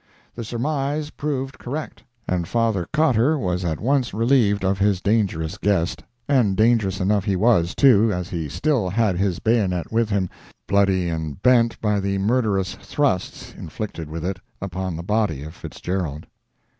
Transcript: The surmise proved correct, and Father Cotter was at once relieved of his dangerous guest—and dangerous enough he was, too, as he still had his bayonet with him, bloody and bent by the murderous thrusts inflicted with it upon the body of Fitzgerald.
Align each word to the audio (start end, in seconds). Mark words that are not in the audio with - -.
The 0.33 0.43
surmise 0.43 1.11
proved 1.11 1.59
correct, 1.59 2.03
and 2.27 2.47
Father 2.47 2.87
Cotter 2.91 3.37
was 3.37 3.63
at 3.63 3.79
once 3.79 4.15
relieved 4.15 4.65
of 4.65 4.79
his 4.79 4.99
dangerous 4.99 5.59
guest—and 5.59 6.57
dangerous 6.57 6.99
enough 6.99 7.25
he 7.25 7.35
was, 7.35 7.75
too, 7.75 8.11
as 8.11 8.29
he 8.29 8.49
still 8.49 8.89
had 8.89 9.15
his 9.19 9.37
bayonet 9.37 9.91
with 9.91 10.09
him, 10.09 10.27
bloody 10.67 11.07
and 11.07 11.39
bent 11.43 11.79
by 11.81 11.99
the 11.99 12.17
murderous 12.17 12.73
thrusts 12.73 13.53
inflicted 13.55 14.09
with 14.09 14.25
it 14.25 14.39
upon 14.59 14.95
the 14.95 15.03
body 15.03 15.43
of 15.43 15.53
Fitzgerald. 15.53 16.25